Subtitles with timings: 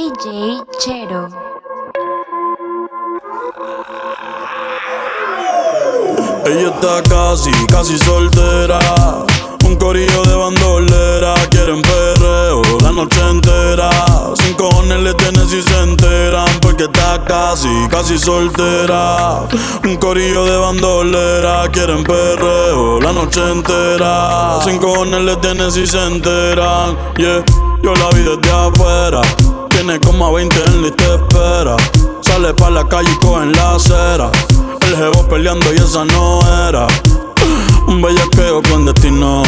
[0.00, 1.28] DJ Chero.
[6.46, 8.78] Ella está casi, casi soltera.
[9.66, 11.34] Un corillo de bandolera.
[11.50, 13.90] Quieren perreo la noche entera.
[14.36, 16.48] Sin cojones le tienen si se enteran.
[16.62, 19.46] Porque está casi, casi soltera.
[19.84, 21.68] Un corillo de bandolera.
[21.70, 24.60] Quieren perreo la noche entera.
[24.64, 26.96] Sin cojones le tienen si se enteran.
[27.18, 27.44] Yeah,
[27.82, 29.20] yo la vi desde afuera.
[29.82, 31.74] Tiene como a 20 en y te espera.
[32.20, 34.30] Sale pa' la calle y coge en la acera.
[34.82, 36.86] El jevo peleando y esa no era.
[37.86, 39.42] Un bellaqueo destino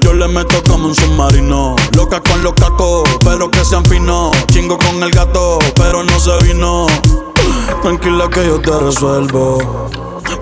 [0.00, 1.74] Yo le meto como un submarino.
[1.96, 4.30] Loca con los cacos, pero que sean finos.
[4.46, 6.86] Chingo con el gato, pero no se vino.
[7.82, 9.58] Tranquila que yo te resuelvo.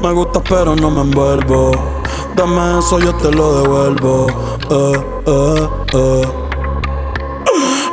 [0.02, 1.70] Me gusta, pero no me envuelvo.
[2.34, 4.26] Dame eso, yo te lo devuelvo.
[4.68, 6.45] Eh, eh, eh.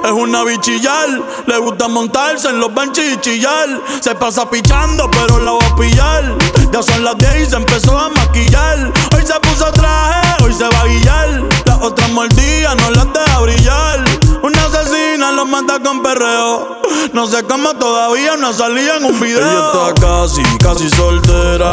[0.04, 1.08] Es una bichillar,
[1.46, 3.70] le gusta montarse en los benches y chillar.
[4.02, 6.38] Se pasa pichando, pero la voy a pillar.
[6.74, 8.92] Ya son las 10 y se empezó a maquillar.
[9.16, 11.44] Hoy se puso traje, hoy se va a guillar.
[11.66, 14.04] Las otras mordidas no las deja brillar.
[14.42, 16.82] Una asesina lo mata con perreo.
[17.14, 19.40] No sé cómo todavía no salía en un video.
[19.40, 21.72] Ella está casi, casi soltera.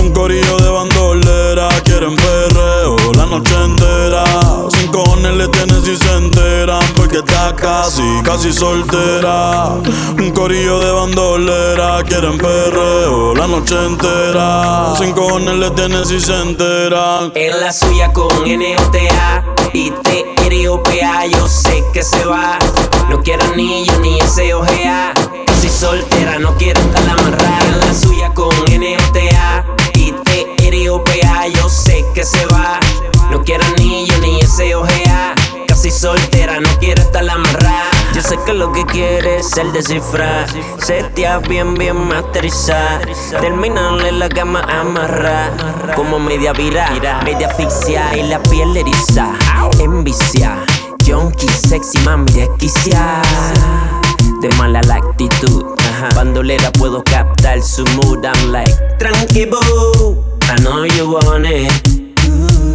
[0.00, 1.68] Un corillo de bandolera.
[1.84, 2.75] Quieren perreo
[3.36, 4.24] la noche entera.
[4.70, 6.80] Sin cojones le tienen si se enteran.
[6.94, 9.74] Porque está casi, casi soltera.
[10.18, 12.02] Un corillo de bandolera.
[12.04, 14.94] Quieren perreo la noche entera.
[14.98, 17.32] Sin cojones le tienen si se enteran.
[17.34, 21.26] En la suya con NOTA y T-R-O-P-A.
[21.26, 22.58] Yo sé que se va.
[23.10, 25.12] No quiero anillo ni ese ojea.
[25.46, 27.58] Casi soltera, no quiero estar amarrada.
[27.66, 31.48] En la suya con NOTA y T-R-O-P-A.
[31.48, 32.80] Yo sé que se va.
[33.36, 35.34] No quiero anillo ni ese ojea.
[35.68, 37.90] Casi soltera, no quiero estar amarrada.
[38.14, 40.46] Yo sé que lo que quieres es el descifrar.
[40.78, 43.06] Setea bien, bien masterizar.
[43.38, 45.52] Terminarle la cama amarrar.
[45.94, 46.90] Como media vira,
[47.26, 49.34] media asfixia y la piel eriza.
[49.80, 50.64] Envicia,
[51.06, 53.20] junkie, sexy, mami, desquicia.
[54.40, 55.62] De mala la actitud.
[56.14, 58.24] Bandolera puedo captar su mood.
[58.24, 59.46] I'm like, tranqui.
[60.48, 62.05] I know you want it.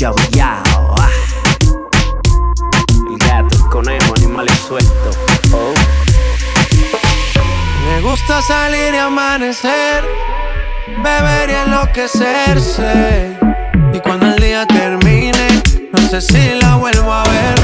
[0.00, 0.62] yo, ah.
[3.06, 5.18] El gato, el conejo, animales sueltos.
[5.52, 5.74] Oh.
[7.84, 10.02] Me gusta salir y amanecer,
[11.04, 13.36] beber y enloquecerse.
[13.92, 15.62] Y cuando el día termine,
[15.92, 17.60] no sé si la vuelvo a ver.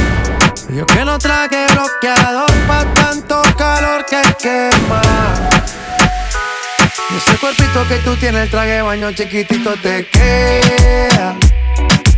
[0.77, 5.01] Yo que no traje bloqueador pa' tanto calor que quema.
[7.09, 11.35] Y ese cuerpito que tú tienes, el traje baño chiquitito te queda.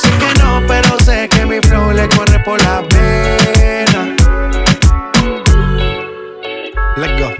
[0.00, 4.14] Dice que no, pero sé que mi flow le corre por la vena.
[6.96, 7.32] Let's go.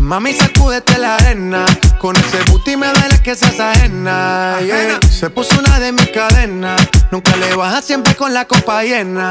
[0.00, 1.64] Mami, sacúdete la arena.
[1.98, 4.58] Con ese booty me duele que seas ajena.
[4.60, 5.00] yeah.
[5.10, 6.78] Se puso una de mis cadenas.
[7.10, 9.30] Nunca le baja siempre con la copa llena.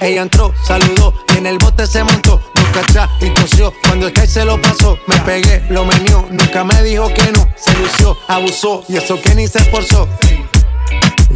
[0.00, 2.40] Ella entró, saludó y en el bote se montó.
[2.54, 3.74] Nunca atrás y tosió.
[3.82, 6.26] Cuando el que se lo pasó, me pegué, lo menió.
[6.30, 7.46] Nunca me dijo que no.
[7.54, 10.08] Se lució, abusó y eso que ni se esforzó.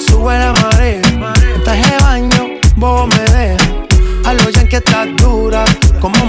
[0.00, 1.00] Sube la marea.
[1.64, 3.68] Traje baño, vos me dejas.
[4.24, 5.64] A lo que estás dura.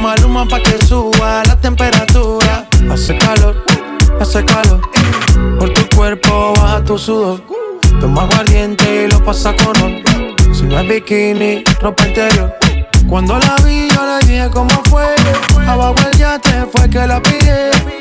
[0.02, 2.68] maluma pa' que suba la temperatura.
[2.92, 3.64] Hace calor,
[4.20, 4.82] hace calor.
[5.60, 7.42] Por tu cuerpo baja tu sudor.
[8.00, 10.02] Toma aguardiente y lo pasa con oro.
[10.54, 12.54] Si no es bikini, ropa interior.
[13.08, 15.06] Cuando la vi, yo le dije cómo fue.
[15.68, 18.01] Abajo el yate fue que la pide.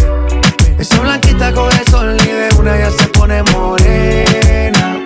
[0.79, 5.01] Esa blanquita con el sol y una ya se pone morena.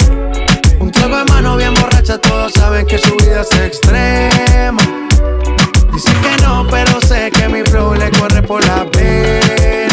[0.80, 4.82] Un trago de mano bien borracha, todos saben que su vida es extrema.
[5.94, 9.85] Dicen que no, pero sé que mi flow le corre por la pena.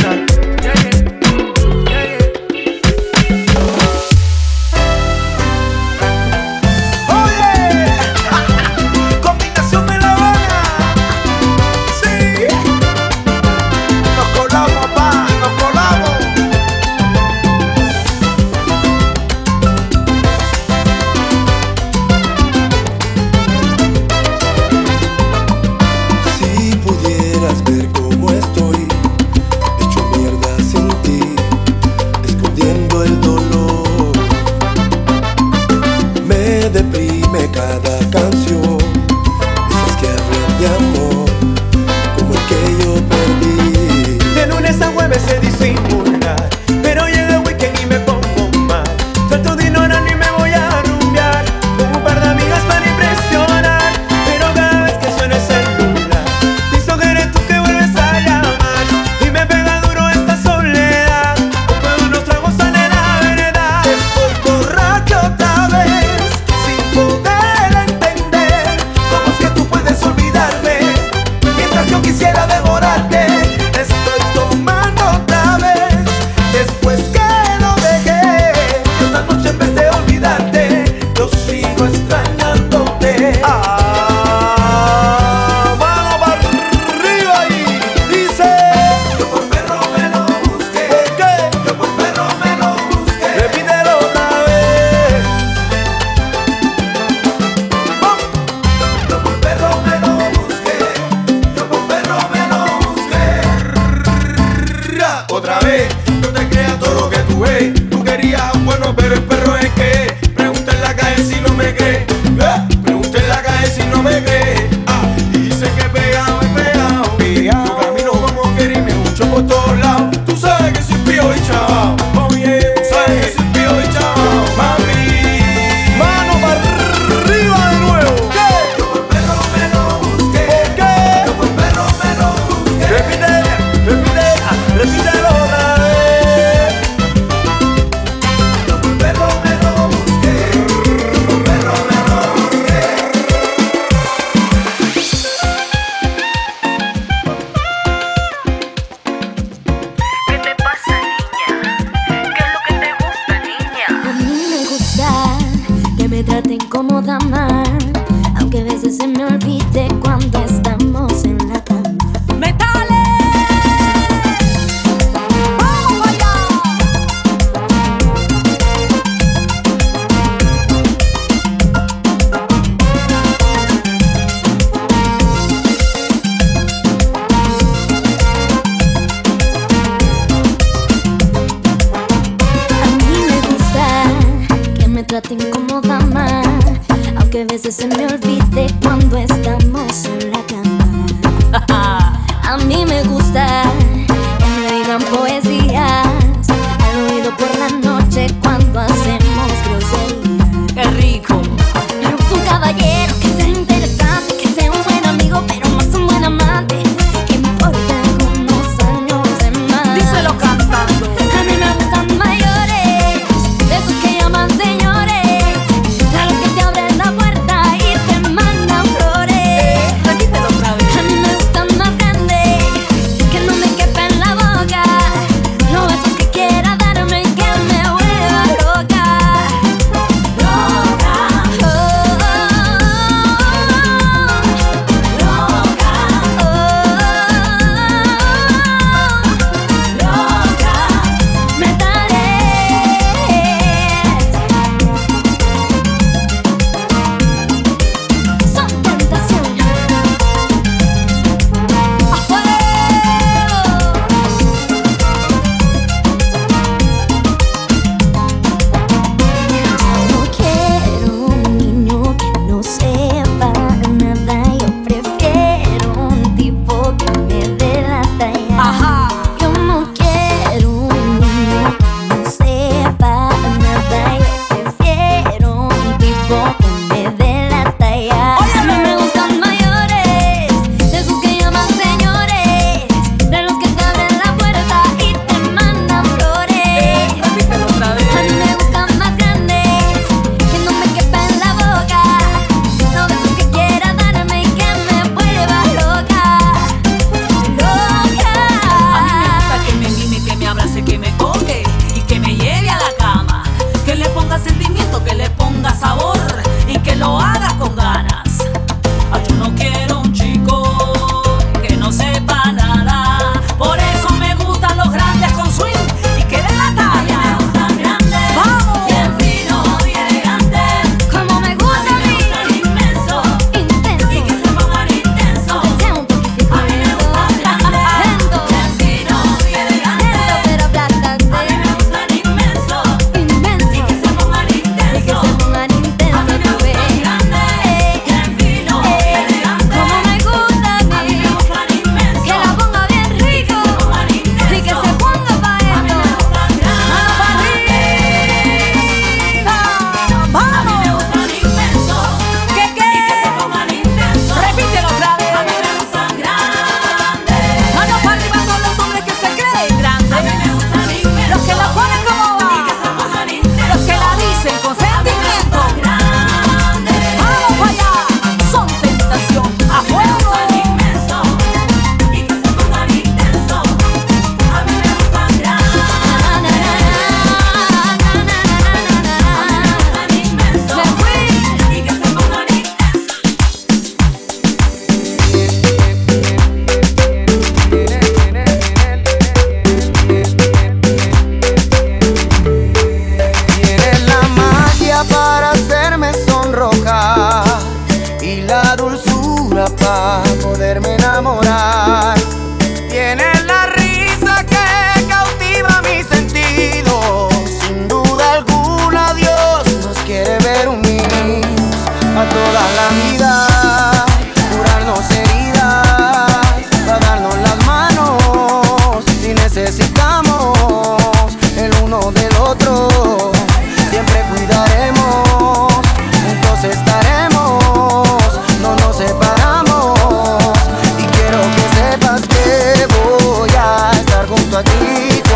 [187.62, 188.41] veces se me olvida.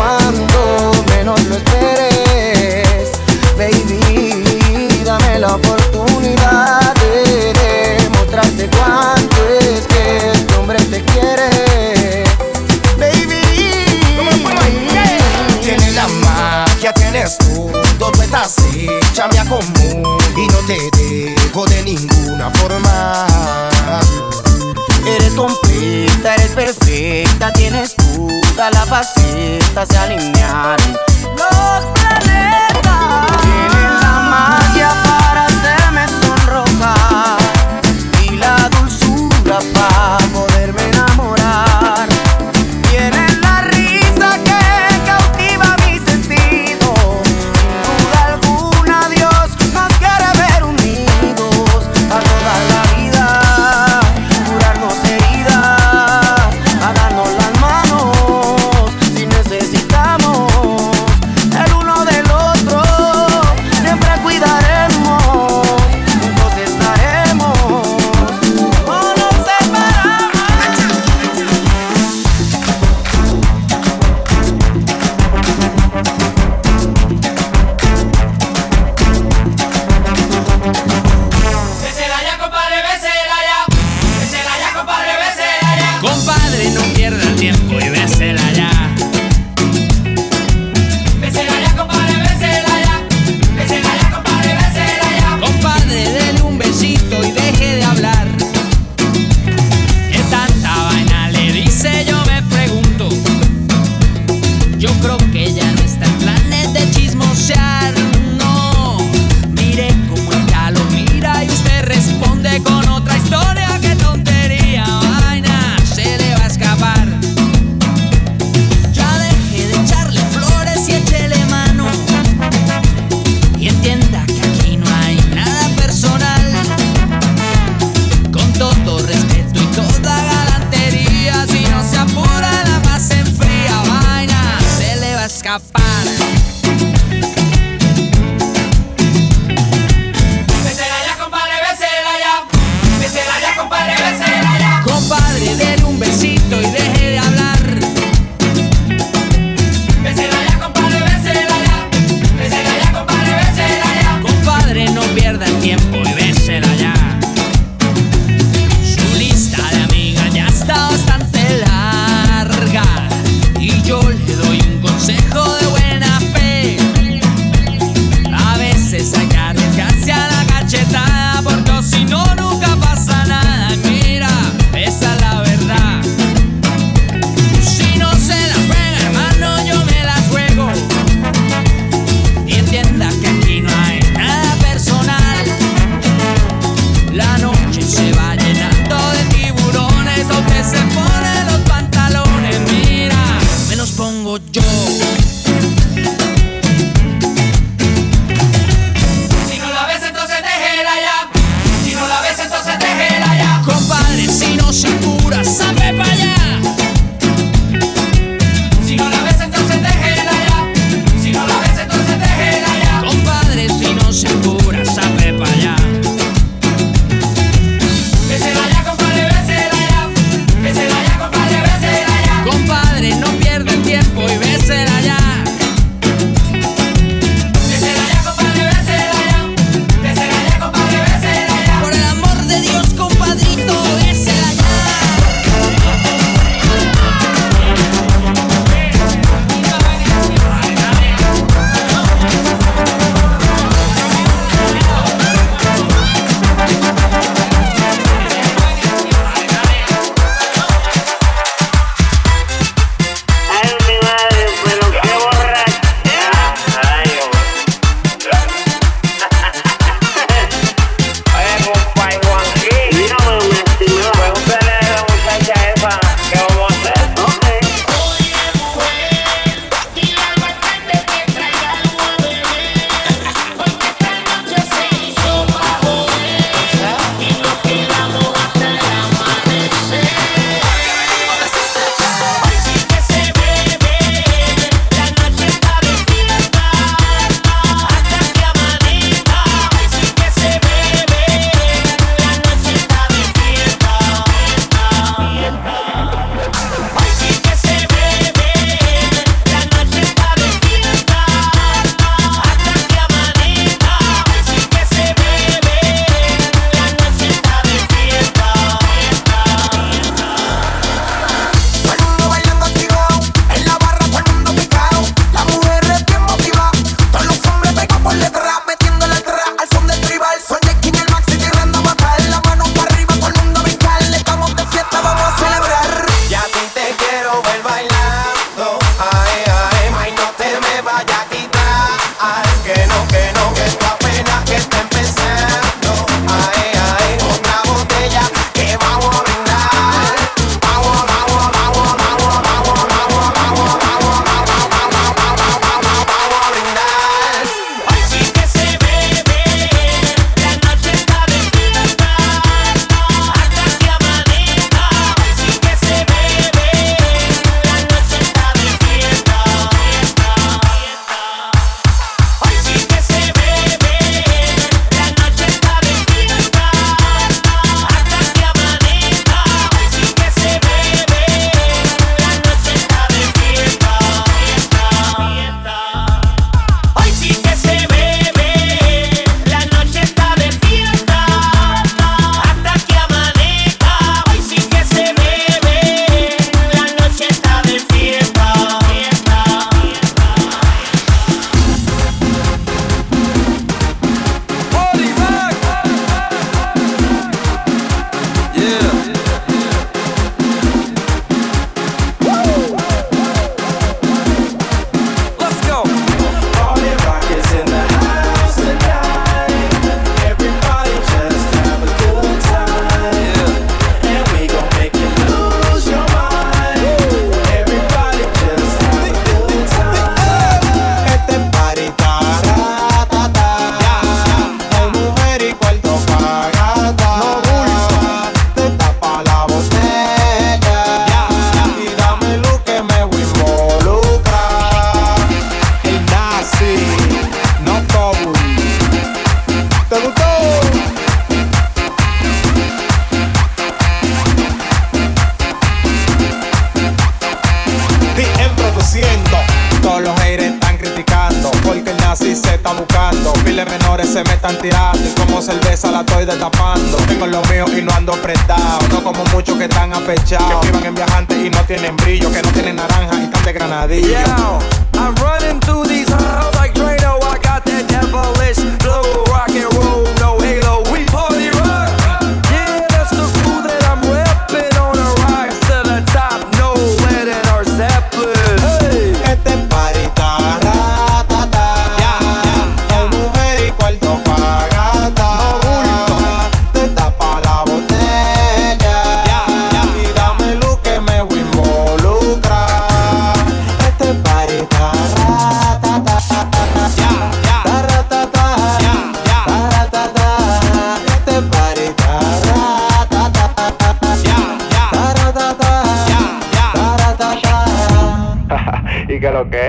[0.07, 3.11] cuando menos lo esperes.
[3.57, 7.53] Baby, dame la oportunidad de
[8.03, 12.23] demostrarte cuánto es que este hombre te quiere.
[12.97, 13.41] Baby,
[15.61, 21.83] tienes la magia, tienes todo, tú estás hecha, me acomodo y no te dejo de
[21.83, 23.27] ninguna forma.
[25.05, 27.96] Eres completa, eres perfecta, tienes
[28.57, 30.97] toda la faceta, se alinearon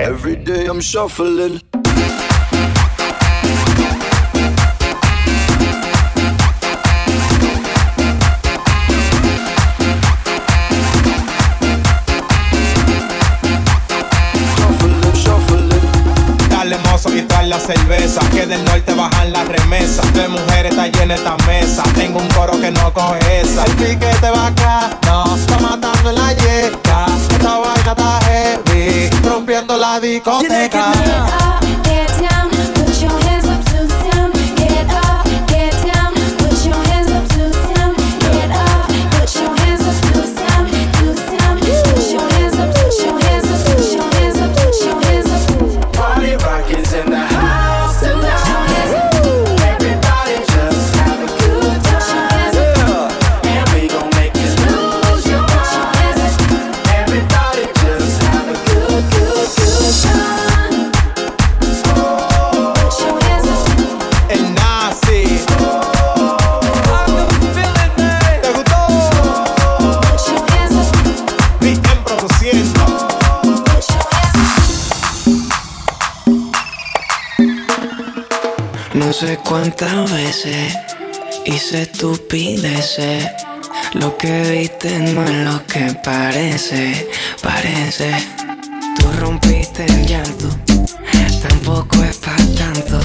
[0.09, 1.61] Every day I'm shuffling.
[14.55, 15.69] Shuffling, shuffling.
[16.49, 18.21] Dale mozo y trae la cerveza.
[18.31, 20.11] Que del norte bajan las remesas.
[20.15, 21.83] De mujeres está llena esta mesa.
[21.93, 23.63] Tengo un coro que no coge esa.
[23.63, 24.89] El piquete va acá.
[25.05, 30.91] No, está matando en la yeca Esta vaina está heavy Rompiendo la discoteca
[78.99, 80.73] No sé cuántas veces
[81.45, 83.25] hice estupideces.
[83.93, 87.07] Lo que viste no es lo que parece,
[87.41, 88.11] parece.
[88.97, 90.49] Tú rompiste el llanto,
[91.41, 92.99] tampoco es para tanto.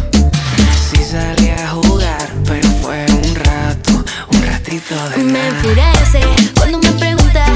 [0.90, 5.48] Sí salí a jugar, pero fue un rato, un ratito de Me nada.
[5.48, 6.20] enfurece
[6.57, 7.50] cuando me preguntas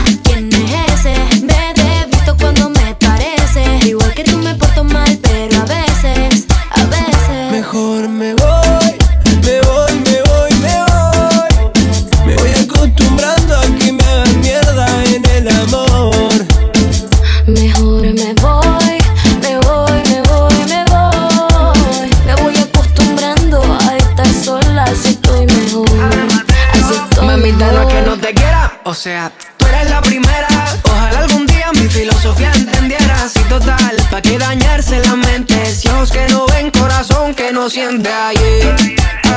[28.88, 30.48] o sea, tú eres la primera.
[30.82, 33.34] Ojalá algún día mi filosofía entendieras.
[33.36, 35.54] Y total, ¿pa' qué dañarse la mente?
[35.66, 38.08] Si ojos que no ven, corazón que no siente.
[38.10, 38.38] Ay,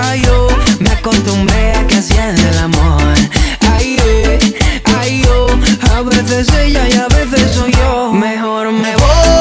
[0.03, 0.47] ay, yo
[0.79, 3.13] me acostumbré a que hacían el amor.
[3.73, 3.97] Ay,
[4.97, 5.47] ay, yo,
[5.95, 8.13] a veces ella y a veces soy yo.
[8.13, 9.40] Mejor me voy.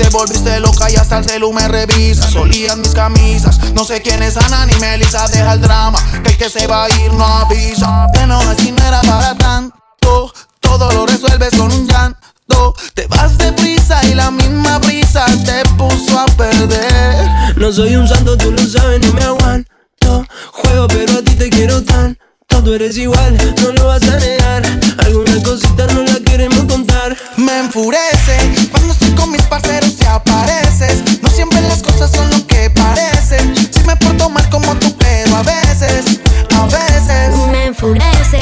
[0.00, 2.26] Te volviste loca y hasta el celu me revisa.
[2.30, 3.58] Solían mis camisas.
[3.74, 5.28] No sé quién es Ana ni Melissa.
[5.28, 8.06] Deja el drama, que el que se va a ir no avisa.
[8.14, 10.32] Que no es si no era para tanto.
[10.60, 12.74] Todo lo resuelves con un llanto.
[12.94, 17.58] Te vas deprisa y la misma brisa te puso a perder.
[17.58, 20.26] No soy un santo, tú lo sabes, no me aguanto.
[20.52, 22.19] Juego, pero a ti te quiero tanto.
[22.64, 24.62] Tú eres igual, no lo vas a negar.
[24.98, 27.16] Alguna cosita no la queremos contar.
[27.38, 31.02] Me enfurece cuando estoy con mis parceros y apareces.
[31.22, 33.54] No siempre las cosas son lo que parecen.
[33.72, 36.20] Si me porto mal como tú, pero a veces,
[36.54, 37.34] a veces.
[37.50, 38.40] Me enfurece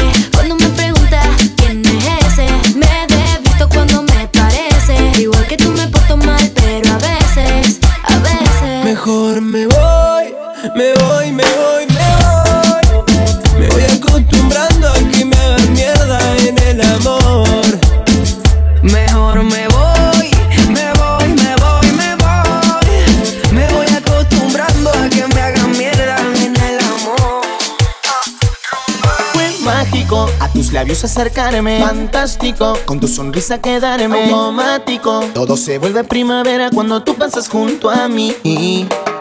[30.41, 35.25] a tus labios acercarme, fantástico, con tu sonrisa quedarme, automático.
[35.35, 38.35] Todo se vuelve primavera cuando tú pasas junto a mí.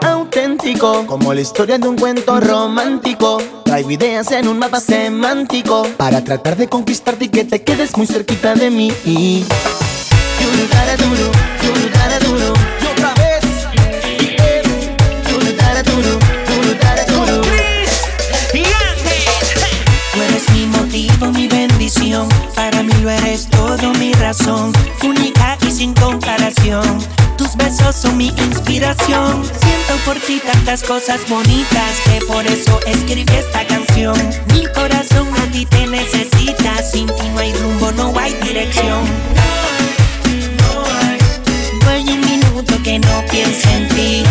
[0.02, 3.38] Auténtico, como la historia de un cuento romántico.
[3.64, 8.06] Traigo ideas en un mapa semántico para tratar de conquistarte y que te quedes muy
[8.06, 8.92] cerquita de mí.
[23.10, 24.70] Eres todo, mi razón.
[25.02, 26.98] Única y sin comparación.
[27.38, 29.44] Tus besos son mi inspiración.
[29.44, 34.14] Siento por ti tantas cosas bonitas que por eso escribí esta canción.
[34.52, 36.82] Mi corazón a ti te necesita.
[36.82, 39.04] Sin ti no hay rumbo, no hay dirección.
[41.82, 44.22] No hay un minuto que no piense en ti.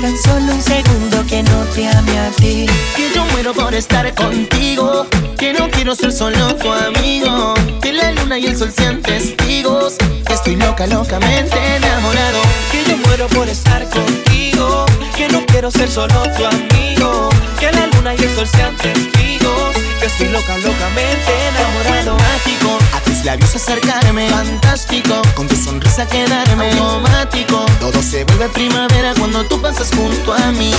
[0.00, 2.66] Tan solo un segundo que no te ame a ti.
[2.96, 5.06] Que yo muero por estar contigo.
[5.44, 7.52] Que no quiero ser solo tu amigo.
[7.82, 9.96] Que la luna y el sol sean testigos.
[10.26, 12.40] Que estoy loca, locamente enamorado.
[12.72, 14.86] Que yo muero por estar contigo.
[15.14, 17.28] Que no quiero ser solo tu amigo.
[17.60, 19.73] Que la luna y el sol sean testigos.
[20.04, 22.18] Que estoy loca, locamente enamorado.
[22.18, 27.64] Mágico, a tus labios acercarme, fantástico, con tu sonrisa quedarme, automático.
[27.80, 30.74] Todo se vuelve primavera cuando tú pasas junto a mí.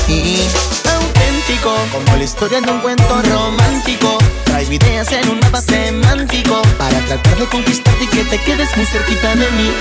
[0.93, 4.19] Auténtico, como la historia de un cuento romántico.
[4.43, 8.85] Traigo ideas en un mapa semántico para tratar de conquistarte y que te quedes muy
[8.85, 9.71] cerquita de mí.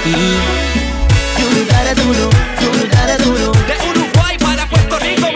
[1.38, 2.30] Yurudaraduru,
[2.62, 3.52] yurudaraduru.
[3.52, 5.26] De Uruguay para Puerto Rico,